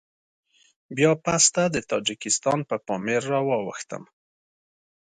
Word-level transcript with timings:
بيا 0.95 1.11
پسته 1.23 1.63
د 1.75 1.77
تاجکستان 1.91 2.59
په 2.69 2.75
پامير 2.87 3.21
راواوښتم. 3.31 4.03